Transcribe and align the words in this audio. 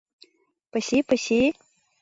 Пыси-пыси... 0.71 1.41